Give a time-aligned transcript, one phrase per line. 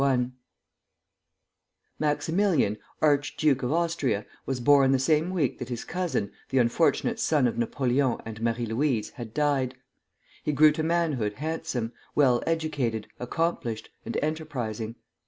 [0.03, 0.31] L.]
[1.99, 7.45] Maximilian, Archduke of Austria, was born the same week that his cousin, the unfortunate son
[7.45, 9.75] of Napoleon and Marie Louise, had died.
[10.41, 14.95] He grew to manhood handsome, well educated, accomplished, and enterprising.